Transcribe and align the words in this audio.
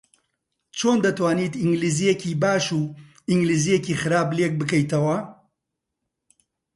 چۆن 0.77 0.97
دەتوانیت 1.05 1.53
ئینگلیزییەکی 1.61 2.31
باش 2.41 2.65
و 2.77 2.81
ئینگلیزییەکی 3.29 3.99
خراپ 4.01 4.29
لێک 4.37 4.53
بکەیتەوە؟ 4.59 5.17